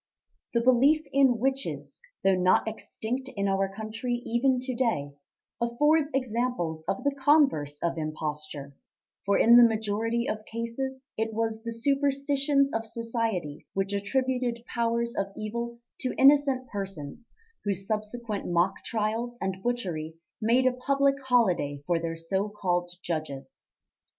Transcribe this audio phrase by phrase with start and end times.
[0.55, 5.11] The belief in witches, though not extinct in our country even to day,
[5.61, 8.75] affords examples of the converse of imposture,
[9.27, 15.13] for in the majority of cases it was the superstitions of society which attributed powers
[15.15, 17.29] of evil to innocent persons
[17.63, 23.67] whose subsequent mock trials and butchery made a public holiday for their so called judges.